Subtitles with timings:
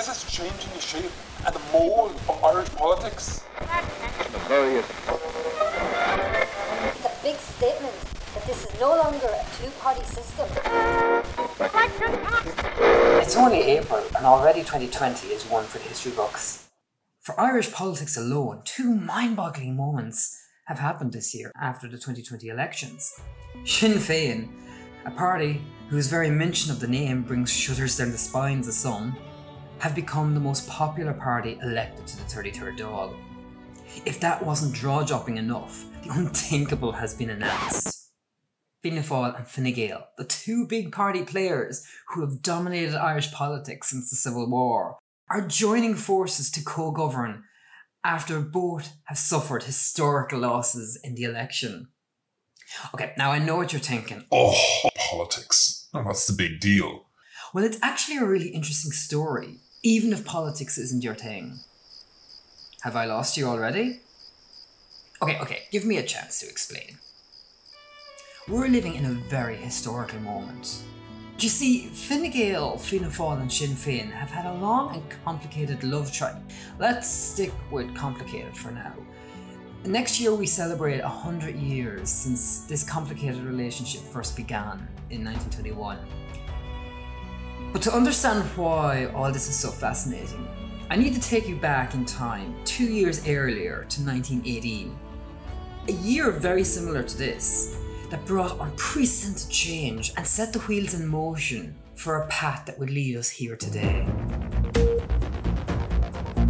[0.00, 1.12] This is changing the shape
[1.44, 3.44] and the mould of Irish politics.
[3.60, 4.24] It's
[7.04, 7.94] a big statement
[8.32, 10.48] that this is no longer a two party system.
[13.20, 16.70] It's only April, and already 2020 is one for the history books.
[17.20, 22.48] For Irish politics alone, two mind boggling moments have happened this year after the 2020
[22.48, 23.20] elections.
[23.66, 24.48] Sinn Féin,
[25.04, 25.60] a party
[25.90, 29.14] whose very mention of the name brings shudders down the spines of some,
[29.80, 33.16] have become the most popular party elected to the 33rd Dáil.
[34.04, 38.12] If that wasn't jaw dropping enough, the unthinkable has been announced.
[38.82, 43.90] Fianna Fáil and Fine Gael, the two big party players who have dominated Irish politics
[43.90, 44.98] since the Civil War,
[45.30, 47.44] are joining forces to co govern
[48.04, 51.88] after both have suffered historical losses in the election.
[52.94, 54.24] Okay, now I know what you're thinking.
[54.32, 54.54] Oh,
[55.10, 55.88] politics.
[55.92, 57.06] What's the big deal?
[57.52, 61.60] Well, it's actually a really interesting story, even if politics isn't your thing.
[62.82, 64.00] Have I lost you already?
[65.22, 66.98] Okay, okay, give me a chance to explain.
[68.48, 70.82] We're living in a very historical moment.
[71.38, 75.82] You see, Fine Gael, Fianna Fáil and Sinn Féin have had a long and complicated
[75.84, 76.42] love triangle.
[76.78, 78.92] Let's stick with complicated for now.
[79.86, 85.98] Next year we celebrate 100 years since this complicated relationship first began in 1921.
[87.72, 90.48] But to understand why all this is so fascinating,
[90.90, 94.98] I need to take you back in time two years earlier to 1918.
[95.86, 97.76] A year very similar to this,
[98.10, 102.90] that brought unprecedented change and set the wheels in motion for a path that would
[102.90, 104.04] lead us here today.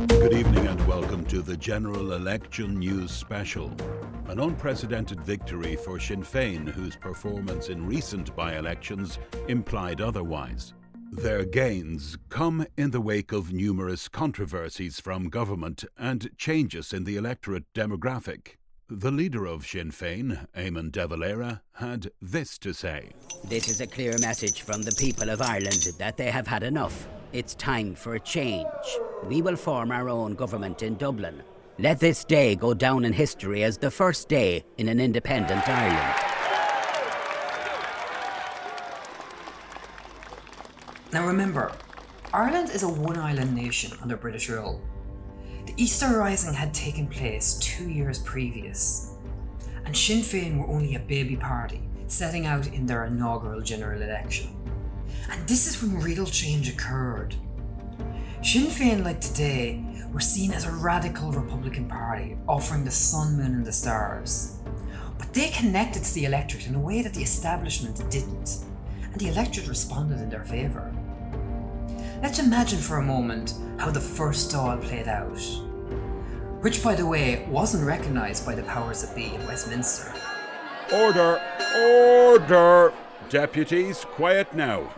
[0.09, 3.71] Good evening and welcome to the General Election News Special.
[4.29, 10.73] An unprecedented victory for Sinn Féin, whose performance in recent by elections implied otherwise.
[11.13, 17.17] Their gains come in the wake of numerous controversies from government and changes in the
[17.17, 18.59] electorate demographic.
[18.89, 23.11] The leader of Sinn Féin, Eamon de Valera, had this to say
[23.45, 27.09] This is a clear message from the people of Ireland that they have had enough.
[27.33, 28.67] It's time for a change.
[29.25, 31.43] We will form our own government in Dublin.
[31.81, 36.30] Let this day go down in history as the first day in an independent Ireland.
[41.13, 41.73] Now remember,
[42.33, 44.81] Ireland is a one island nation under British rule.
[45.67, 49.15] The Easter Rising had taken place two years previous,
[49.85, 54.57] and Sinn Féin were only a baby party setting out in their inaugural general election.
[55.31, 57.35] And this is when real change occurred.
[58.45, 63.55] Sinn Féin, like today, were seen as a radical Republican party offering the sun, moon,
[63.55, 64.59] and the stars.
[65.19, 68.65] But they connected to the electorate in a way that the establishment didn't,
[69.03, 70.90] and the electorate responded in their favour.
[72.23, 75.41] Let's imagine for a moment how the first Dáil played out,
[76.61, 80.13] which, by the way, wasn't recognised by the powers that be in Westminster.
[80.93, 81.41] Order!
[81.79, 82.93] Order!
[83.31, 84.93] Deputies, quiet now.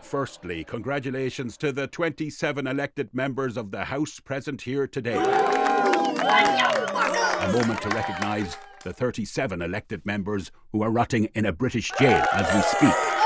[0.00, 5.16] Firstly, congratulations to the 27 elected members of the House present here today.
[5.16, 5.22] A
[7.52, 12.54] moment to recognise the 37 elected members who are rotting in a British jail as
[12.54, 13.21] we speak.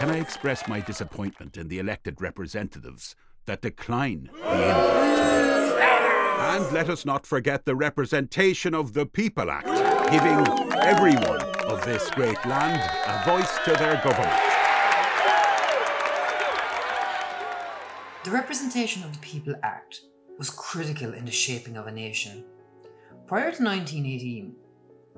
[0.00, 4.30] Can I express my disappointment in the elected representatives that decline?
[4.42, 9.66] And let us not forget the Representation of the People Act,
[10.10, 10.38] giving
[10.78, 14.40] everyone of this great land a voice to their government.
[18.24, 20.00] The Representation of the People Act
[20.38, 22.46] was critical in the shaping of a nation.
[23.26, 24.54] Prior to 1918,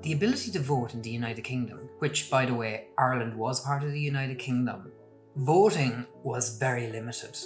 [0.03, 3.83] the ability to vote in the United Kingdom, which, by the way, Ireland was part
[3.83, 4.91] of the United Kingdom,
[5.37, 7.37] voting was very limited.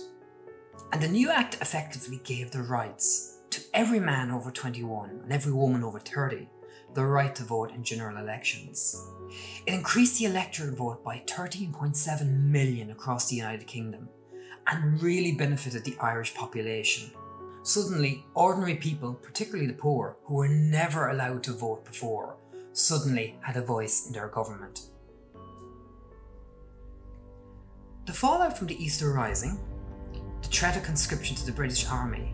[0.91, 5.53] And the new act effectively gave the rights to every man over 21 and every
[5.53, 6.50] woman over 30
[6.95, 9.07] the right to vote in general elections.
[9.68, 14.09] It increased the electoral vote by 13.7 million across the United Kingdom
[14.65, 17.12] and really benefited the Irish population.
[17.62, 22.38] Suddenly, ordinary people, particularly the poor, who were never allowed to vote before,
[22.77, 24.81] suddenly had a voice in their government.
[28.06, 29.59] The fallout from the Easter Rising,
[30.41, 32.33] the threat of conscription to the British Army,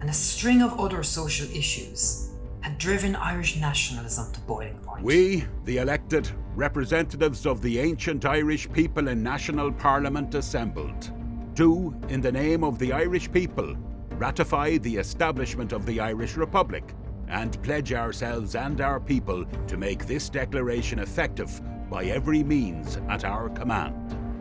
[0.00, 2.30] and a string of other social issues
[2.60, 5.04] had driven Irish nationalism to boiling point.
[5.04, 11.12] We, the elected representatives of the ancient Irish people in National Parliament assembled,
[11.54, 13.76] do, in the name of the Irish people,
[14.12, 16.94] ratify the establishment of the Irish Republic
[17.28, 21.60] and pledge ourselves and our people to make this declaration effective
[21.90, 23.94] by every means at our command.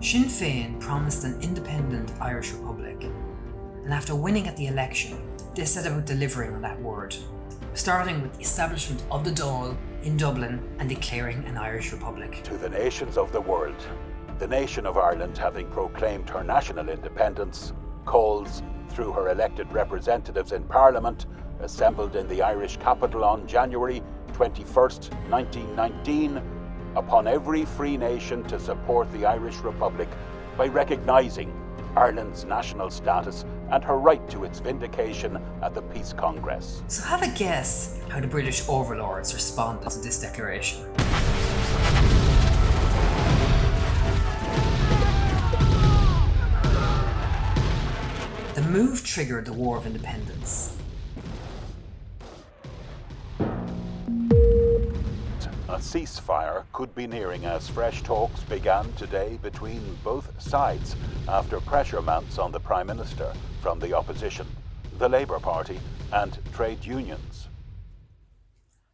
[0.04, 3.04] Sinn Féin promised an independent Irish Republic,
[3.84, 5.18] and after winning at the election,
[5.56, 7.16] they set about delivering on that word,
[7.74, 12.42] starting with the establishment of the Dáil in Dublin and declaring an Irish Republic.
[12.44, 13.76] To the nations of the world,
[14.40, 17.74] the nation of Ireland, having proclaimed her national independence,
[18.06, 21.26] calls, through her elected representatives in Parliament,
[21.62, 24.02] assembled in the Irish capital on January
[24.34, 26.42] 21st, 1919,
[26.96, 30.10] upon every free nation to support the Irish Republic
[30.58, 31.54] by recognising
[31.96, 36.84] Ireland's national status and her right to its vindication at the Peace Congress.
[36.88, 40.86] So have a guess how the British overlords responded to this declaration.
[48.54, 50.77] The move triggered the War of Independence.
[55.78, 60.96] A ceasefire could be nearing as fresh talks began today between both sides
[61.28, 63.32] after pressure mounts on the Prime Minister
[63.62, 64.48] from the opposition,
[64.98, 65.80] the Labour Party,
[66.12, 67.50] and trade unions.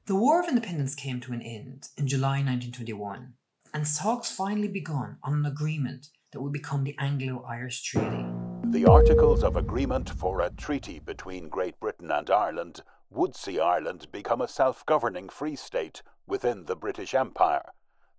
[0.08, 3.36] The War of Independence came to an end in July 1921,
[3.74, 8.26] and talks finally begun on an agreement that would become the Anglo Irish Treaty.
[8.66, 14.08] The Articles of Agreement for a treaty between Great Britain and Ireland would see Ireland
[14.12, 17.72] become a self governing free state within the British Empire.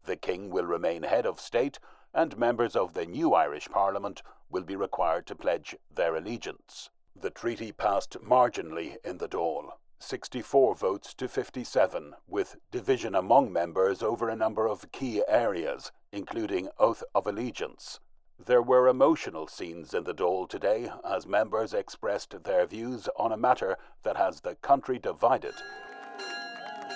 [0.04, 1.78] The King will remain head of state,
[2.12, 6.90] and members of the new Irish Parliament will be required to pledge their allegiance.
[7.16, 9.72] The treaty passed marginally in the Dáil.
[9.98, 16.68] 64 votes to 57, with division among members over a number of key areas, including
[16.78, 18.00] oath of allegiance.
[18.38, 23.36] There were emotional scenes in the Dáil today as members expressed their views on a
[23.36, 25.54] matter that has the country divided.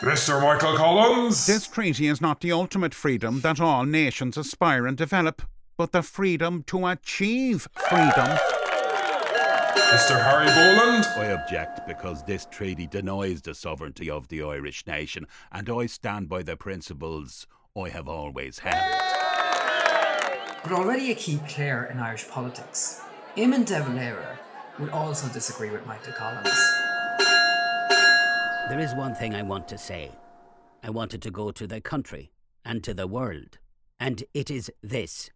[0.00, 0.40] Mr.
[0.40, 1.44] Michael Collins.
[1.44, 5.42] This treaty is not the ultimate freedom that all nations aspire and develop,
[5.76, 8.38] but the freedom to achieve freedom.
[9.90, 10.22] Mr.
[10.22, 11.04] Harry Boland.
[11.16, 16.28] I object because this treaty denies the sovereignty of the Irish nation, and I stand
[16.28, 19.00] by the principles I have always held.
[20.62, 23.02] But already a key player in Irish politics,
[23.36, 24.38] Eamon de Valera
[24.78, 26.77] would also disagree with Michael Collins.
[28.68, 30.10] There is one thing I want to say.
[30.82, 32.32] I wanted to go to the country
[32.66, 33.56] and to the world.
[33.98, 35.30] And it is this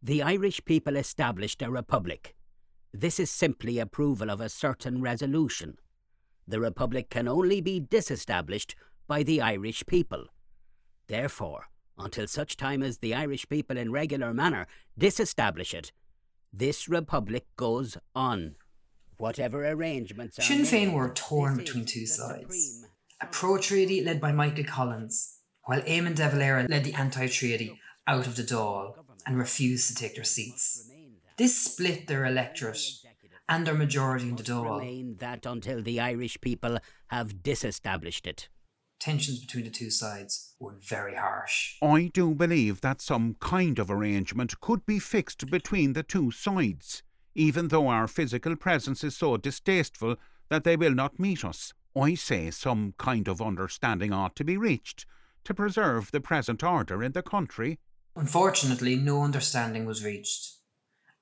[0.00, 2.36] the Irish people established a republic.
[2.92, 5.78] This is simply approval of a certain resolution.
[6.46, 8.76] The republic can only be disestablished
[9.08, 10.26] by the Irish people.
[11.08, 11.66] Therefore,
[11.98, 15.90] until such time as the Irish people in regular manner disestablish it,
[16.52, 18.54] this republic goes on.
[19.18, 22.84] Whatever arrangements are Sinn made, Féin were torn between two sides.
[23.20, 27.80] A pro treaty led by Michael Collins, while Eamon de Valera led the anti treaty
[28.06, 28.94] out of the Dáil
[29.26, 30.90] and refused to take their seats.
[31.36, 32.80] This split their electorate
[33.48, 34.78] and their majority in the Dáil.
[34.78, 36.78] remain that until the Irish people
[37.08, 38.48] have disestablished it.
[38.98, 41.76] Tensions between the two sides were very harsh.
[41.82, 47.02] I do believe that some kind of arrangement could be fixed between the two sides,
[47.36, 50.16] even though our physical presence is so distasteful
[50.48, 51.74] that they will not meet us.
[51.94, 55.06] I say some kind of understanding ought to be reached
[55.44, 57.78] to preserve the present order in the country.
[58.16, 60.56] Unfortunately, no understanding was reached,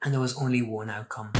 [0.02, 1.32] and there was only one outcome.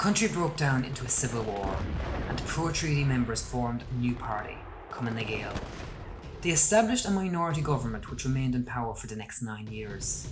[0.00, 1.76] Country broke down into a civil war,
[2.30, 4.56] and pro treaty members formed a new party,
[4.90, 5.52] Cumann na Gael.
[6.40, 10.26] They established a minority government which remained in power for the next nine years.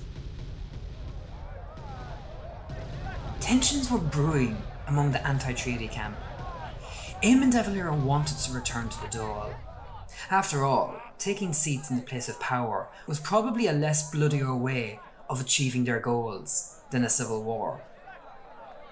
[3.41, 4.57] Tensions were brewing
[4.87, 6.17] among the anti treaty camp.
[7.23, 9.55] Eamon de Valera wanted to return to the Dáil.
[10.31, 14.99] After all, taking seats in the place of power was probably a less bloodier way
[15.29, 17.83] of achieving their goals than a civil war.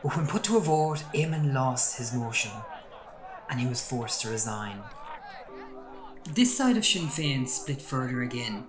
[0.07, 2.53] But when put to a vote, Eamon lost his motion
[3.51, 4.79] and he was forced to resign.
[6.33, 8.67] This side of Sinn Féin split further again,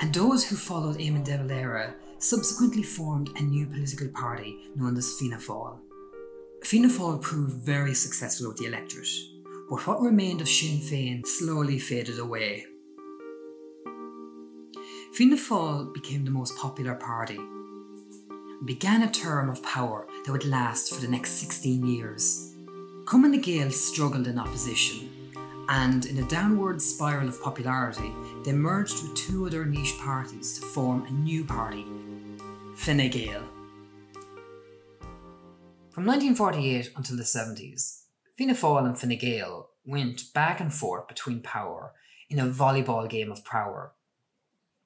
[0.00, 5.18] and those who followed Eamon de Valera subsequently formed a new political party known as
[5.18, 5.80] Fianna Fáil.
[6.64, 9.06] Fianna Fáil proved very successful with the electorate,
[9.68, 12.64] but what remained of Sinn Féin slowly faded away.
[15.12, 20.44] Fianna Fáil became the most popular party and began a term of power that would
[20.44, 22.54] last for the next 16 years.
[23.06, 25.08] Cumann na Gael struggled in opposition,
[25.68, 28.12] and in a downward spiral of popularity,
[28.44, 31.84] they merged with two other niche parties to form a new party,
[32.76, 33.42] Fine Gael.
[35.90, 38.02] From 1948 until the 70s,
[38.36, 41.92] Fianna Fáil and Fine Gael went back and forth between power
[42.28, 43.92] in a volleyball game of power.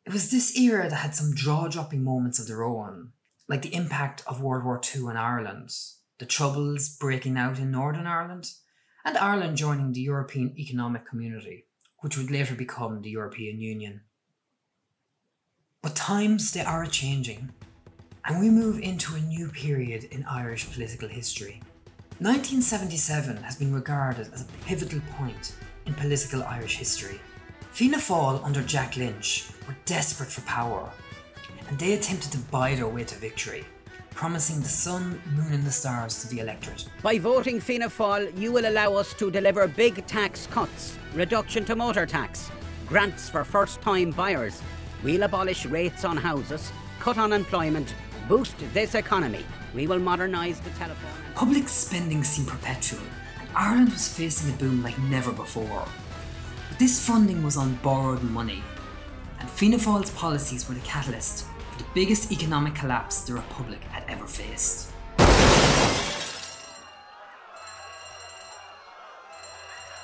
[0.07, 3.13] It was this era that had some jaw dropping moments of their own,
[3.49, 5.71] like the impact of World War II in Ireland,
[6.19, 8.53] the troubles breaking out in Northern Ireland,
[9.05, 11.67] and Ireland joining the European Economic Community,
[12.01, 14.01] which would later become the European Union.
[15.83, 17.51] But times they are changing,
[18.25, 21.61] and we move into a new period in Irish political history.
[22.21, 27.21] 1977 has been regarded as a pivotal point in political Irish history.
[27.73, 30.91] Fianna Fáil under Jack Lynch were desperate for power,
[31.69, 33.65] and they attempted to buy their way to victory,
[34.11, 36.87] promising the sun, moon, and the stars to the electorate.
[37.03, 41.77] By voting Fianna Fáil, you will allow us to deliver big tax cuts, reduction to
[41.77, 42.51] motor tax,
[42.87, 44.63] grants for first time buyers.
[45.03, 47.95] We'll abolish rates on houses, cut unemployment,
[48.29, 49.45] boost this economy.
[49.75, 51.11] We will modernise the telephone.
[51.35, 53.03] Public spending seemed perpetual,
[53.41, 55.85] and Ireland was facing a boom like never before.
[56.69, 58.63] But this funding was on borrowed money,
[59.41, 61.47] and Fianna Fáil's policies were the catalyst
[61.79, 64.91] the biggest economic collapse the Republic had ever faced.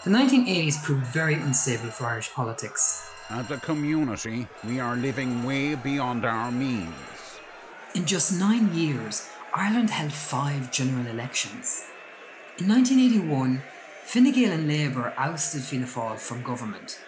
[0.05, 3.11] The 1980s proved very unstable for Irish politics.
[3.29, 6.95] As a community, we are living way beyond our means.
[7.95, 11.85] In just nine years, Ireland held five general elections.
[12.59, 13.63] In 1981,
[14.05, 16.99] Fine Gael and Labour ousted Fianna Fáil from government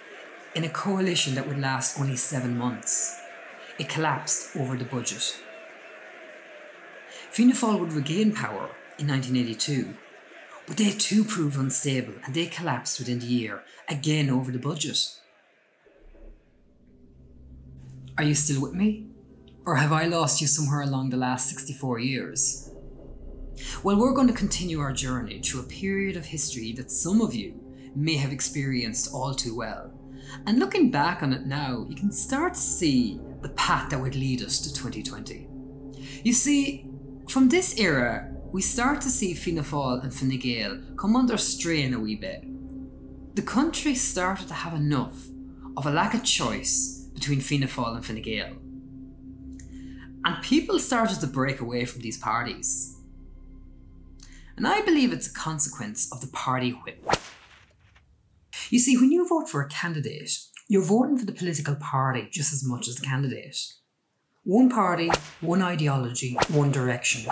[0.54, 3.21] in a coalition that would last only seven months.
[3.78, 5.42] It collapsed over the budget.
[7.30, 9.94] Fianna Fáil would regain power in 1982,
[10.66, 15.18] but they too proved unstable and they collapsed within the year, again over the budget.
[18.18, 19.06] Are you still with me?
[19.64, 22.70] Or have I lost you somewhere along the last 64 years?
[23.82, 27.34] Well, we're going to continue our journey through a period of history that some of
[27.34, 27.60] you
[27.94, 29.92] may have experienced all too well.
[30.46, 34.14] And looking back on it now, you can start to see the path that would
[34.14, 35.48] lead us to 2020.
[36.24, 36.86] You see,
[37.28, 41.94] from this era, we start to see Fianna Fáil and Fine Gael come under strain
[41.94, 42.44] a wee bit.
[43.34, 45.16] The country started to have enough
[45.76, 48.52] of a lack of choice between Fianna Fáil and Fine Gael.
[50.24, 52.96] And people started to break away from these parties.
[54.56, 57.04] And I believe it's a consequence of the party whip.
[58.70, 60.30] You see, when you vote for a candidate,
[60.68, 63.56] you're voting for the political party just as much as the candidate.
[64.44, 67.30] One party, one ideology, one direction.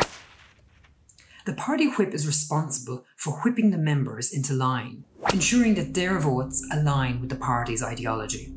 [1.46, 6.64] The party whip is responsible for whipping the members into line, ensuring that their votes
[6.72, 8.52] align with the party's ideology.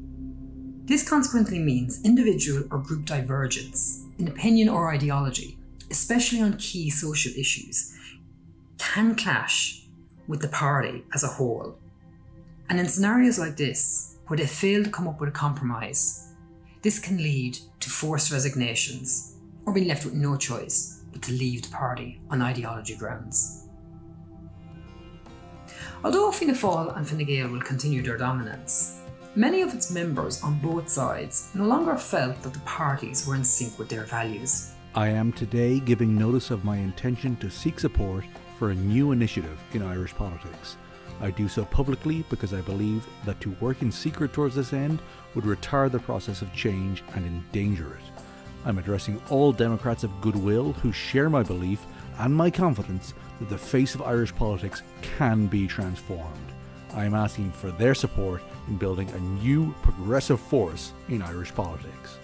[0.86, 5.58] This consequently means individual or group divergence in opinion or ideology,
[5.90, 7.96] especially on key social issues,
[8.78, 9.86] can clash
[10.28, 11.80] with the party as a whole.
[12.70, 16.34] And in scenarios like this, where they fail to come up with a compromise,
[16.82, 21.62] this can lead to forced resignations or being left with no choice but to leave
[21.62, 23.68] the party on ideology grounds.
[26.04, 29.00] Although Fianna Fáil and Fine Gael will continue their dominance,
[29.36, 33.44] many of its members on both sides no longer felt that the parties were in
[33.44, 34.72] sync with their values.
[34.96, 38.26] I am today giving notice of my intention to seek support
[38.60, 40.78] for a new initiative in Irish politics.
[41.24, 45.02] I do so publicly because I believe that to work in secret towards this end
[45.34, 48.22] would retard the process of change and endanger it.
[48.66, 51.86] I'm addressing all Democrats of goodwill who share my belief
[52.20, 56.52] and my confidence that the face of Irish politics can be transformed.
[56.94, 62.18] I am asking for their support in building a new progressive force in Irish politics.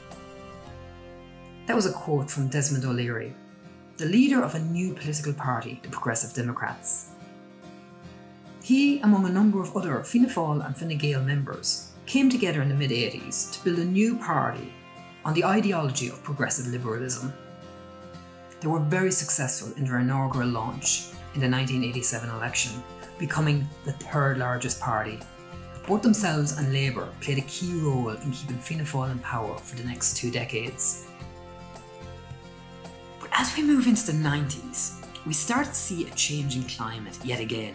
[1.67, 3.33] That was a quote from Desmond O'Leary,
[3.95, 7.08] the leader of a new political party, the Progressive Democrats.
[8.69, 12.69] He, among a number of other Fianna Fáil and Fine Gael members, came together in
[12.69, 14.71] the mid 80s to build a new party
[15.25, 17.33] on the ideology of progressive liberalism.
[18.61, 22.83] They were very successful in their inaugural launch in the 1987 election,
[23.17, 25.17] becoming the third largest party.
[25.87, 29.77] Both themselves and Labour played a key role in keeping Fianna Fáil in power for
[29.77, 31.07] the next two decades.
[33.19, 37.39] But as we move into the 90s, we start to see a changing climate yet
[37.39, 37.73] again.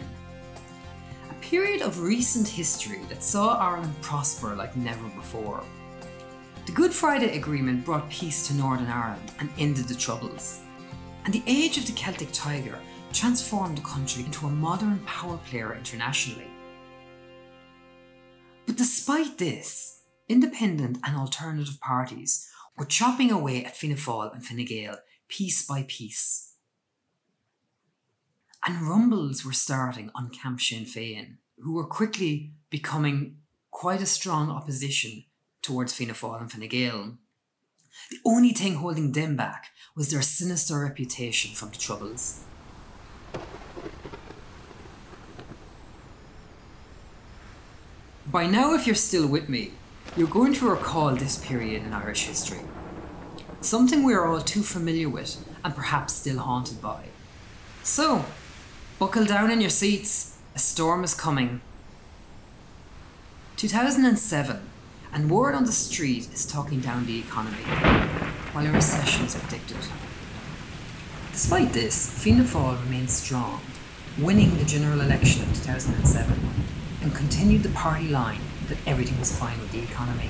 [1.49, 5.63] Period of recent history that saw Ireland prosper like never before.
[6.65, 10.61] The Good Friday Agreement brought peace to Northern Ireland and ended the Troubles.
[11.23, 12.79] And the age of the Celtic Tiger
[13.13, 16.47] transformed the country into a modern power player internationally.
[18.65, 24.65] But despite this, independent and alternative parties were chopping away at Fianna Fáil and Fine
[24.65, 24.97] Gael
[25.27, 26.54] piece by piece.
[28.67, 31.37] And rumbles were starting on Camp Sinn Féin.
[31.59, 33.37] who were quickly becoming
[33.71, 35.23] quite a strong opposition
[35.61, 37.17] towards Fianna Fáil and Fine Gael.
[38.09, 42.43] The only thing holding them back was their sinister reputation from the Troubles.
[48.25, 49.71] By now, if you're still with me,
[50.17, 52.61] you're going to recall this period in Irish history.
[53.61, 57.05] Something we are all too familiar with and perhaps still haunted by.
[57.83, 58.25] So,
[58.97, 61.59] buckle down in your seats, a storm is coming.
[63.57, 64.61] 2007,
[65.11, 67.63] and word on the street is talking down the economy,
[68.53, 69.77] while a recession is predicted.
[71.33, 73.59] Despite this, Fianna Fáil remained strong,
[74.17, 76.33] winning the general election of 2007,
[77.01, 80.29] and continued the party line that everything was fine with the economy.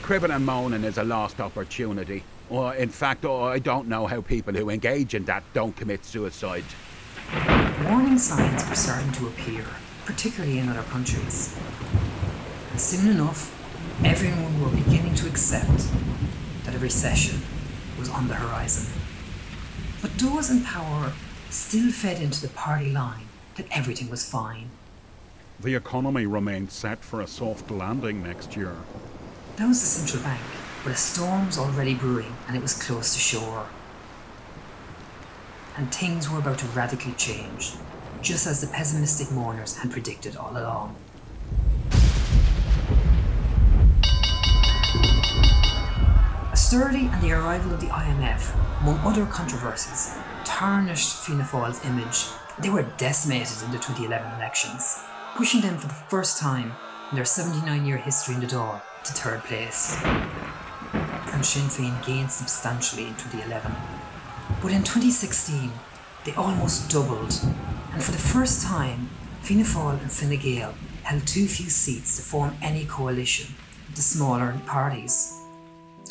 [0.00, 2.24] Cribbing and moaning is a lost opportunity.
[2.50, 6.64] Or, in fact, I don't know how people who engage in that don't commit suicide.
[7.94, 9.64] Warning signs were starting to appear,
[10.04, 11.56] particularly in other countries.
[12.76, 13.54] Soon enough,
[14.04, 15.88] everyone were beginning to accept
[16.64, 17.40] that a recession
[17.96, 19.00] was on the horizon.
[20.02, 21.12] But those in power
[21.50, 24.70] still fed into the party line that everything was fine.
[25.60, 28.74] The economy remained set for a soft landing next year.
[29.54, 30.42] That was the central bank,
[30.82, 33.68] but a storm was already brewing and it was close to shore.
[35.76, 37.72] And things were about to radically change,
[38.22, 40.94] just as the pessimistic mourners had predicted all along.
[46.52, 52.26] Austerity and the arrival of the IMF, among other controversies, tarnished Fianna Fáil's image.
[52.60, 55.02] They were decimated in the 2011 elections,
[55.34, 56.72] pushing them for the first time
[57.10, 59.98] in their 79 year history in the door to third place.
[61.32, 64.03] And Sinn Féin gained substantially in 2011.
[64.64, 65.70] But in 2016,
[66.24, 67.38] they almost doubled,
[67.92, 69.10] and for the first time,
[69.42, 73.54] Fianna Fáil and Fine Gael held too few seats to form any coalition
[73.86, 75.38] with the smaller parties.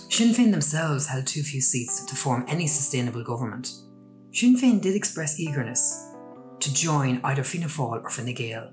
[0.08, 3.72] Sinn Féin themselves held too few seats to form any sustainable government.
[4.32, 6.14] Sinn Féin did express eagerness
[6.60, 8.70] to join either Fianna Fáil or Fine Gael.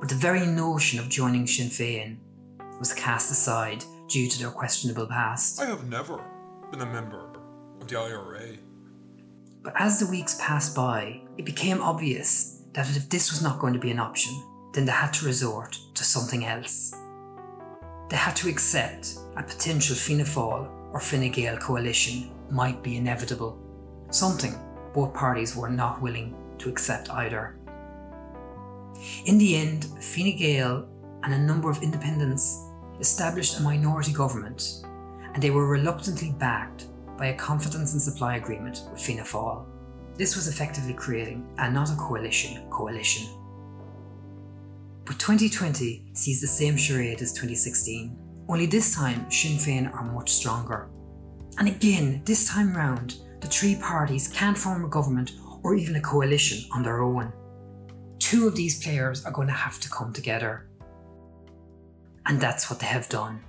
[0.00, 2.16] But the very notion of joining Sinn Féin
[2.80, 5.60] was cast aside due to their questionable past.
[5.60, 6.20] I have never
[6.72, 7.29] been a member
[7.80, 8.56] of the IRA.
[9.62, 13.74] But as the weeks passed by, it became obvious that if this was not going
[13.74, 14.32] to be an option,
[14.72, 16.94] then they had to resort to something else.
[18.08, 23.58] They had to accept a potential Fianna Fáil or Fine Gael coalition might be inevitable,
[24.10, 24.54] something
[24.92, 27.56] both parties were not willing to accept either.
[29.26, 30.88] In the end, Fine Gael
[31.22, 32.64] and a number of independents
[32.98, 34.84] established a minority government,
[35.32, 36.86] and they were reluctantly backed
[37.20, 39.66] by a confidence and supply agreement with Fianna Fáil.
[40.16, 43.28] This was effectively creating a not a coalition coalition.
[45.04, 48.16] But 2020 sees the same charade as 2016,
[48.48, 50.88] only this time Sinn Féin are much stronger.
[51.58, 56.00] And again, this time round, the three parties can't form a government or even a
[56.00, 57.34] coalition on their own.
[58.18, 60.70] Two of these players are going to have to come together.
[62.24, 63.40] And that's what they have done.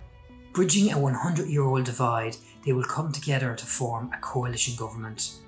[0.53, 2.35] Bridging a 100 year old divide,
[2.65, 5.39] they will come together to form a coalition government.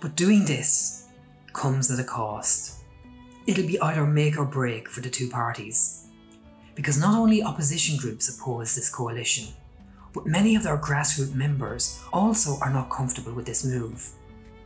[0.00, 1.08] But doing this
[1.52, 2.82] comes at a cost.
[3.46, 6.08] It'll be either make or break for the two parties.
[6.74, 9.54] Because not only opposition groups oppose this coalition,
[10.12, 14.10] but many of their grassroots members also are not comfortable with this move.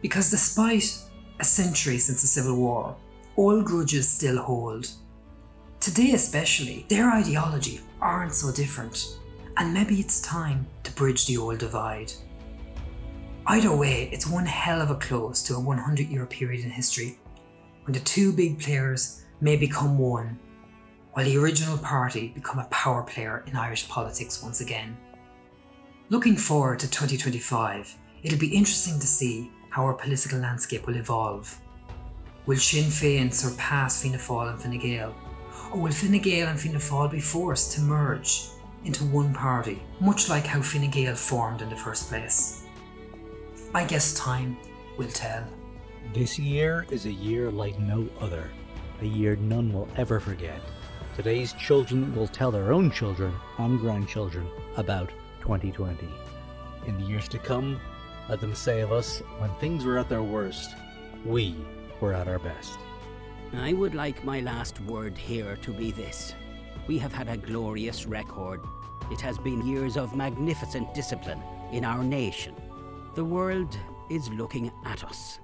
[0.01, 0.99] Because despite
[1.39, 2.97] a century since the Civil War,
[3.37, 4.89] old grudges still hold.
[5.81, 9.19] Today, especially, their ideology aren't so different,
[9.57, 12.13] and maybe it's time to bridge the old divide.
[13.47, 17.19] Either way, it's one hell of a close to a 100 year period in history
[17.85, 20.39] when the two big players may become one,
[21.13, 24.97] while the original party become a power player in Irish politics once again.
[26.11, 31.59] Looking forward to 2025, it'll be interesting to see how our political landscape will evolve.
[32.47, 35.15] Will Sinn Féin surpass Fianna Fáil and Fine Gael?
[35.73, 38.49] Or will Fine Gael and Fianna Fáil be forced to merge
[38.85, 42.65] into one party, much like how Fine Gael formed in the first place?
[43.75, 44.57] I guess time
[44.97, 45.45] will tell.
[46.13, 48.51] This year is a year like no other,
[49.01, 50.61] a year none will ever forget.
[51.17, 56.09] Today's children will tell their own children and grandchildren about 2020.
[56.87, 57.81] In the years to come,
[58.29, 60.75] let them say of us, when things were at their worst,
[61.25, 61.55] we
[62.01, 62.79] were at our best.
[63.53, 66.35] I would like my last word here to be this.
[66.91, 68.63] We have had a glorious record.
[69.13, 72.57] It has been years of magnificent discipline in our nation.
[73.15, 75.39] The world is looking at us.